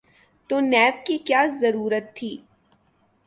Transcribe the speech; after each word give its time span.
تو 0.49 0.55
نیب 0.71 0.95
کی 1.05 1.17
کیا 1.27 1.41
ضرورت 1.61 2.05
تھی؟ 2.17 2.31